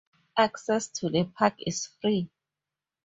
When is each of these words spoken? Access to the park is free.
Access 0.35 0.87
to 0.87 1.09
the 1.09 1.25
park 1.25 1.53
is 1.59 1.85
free. 1.85 2.27